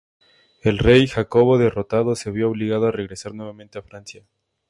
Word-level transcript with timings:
El 0.63 0.79
rey 0.79 1.05
Jacobo 1.05 1.59
derrotado 1.59 2.15
se 2.15 2.31
vio 2.31 2.49
obligado 2.49 2.87
a 2.87 2.91
regresar 2.91 3.35
nuevamente 3.35 3.77
a 3.77 3.83
Francia. 3.83 4.25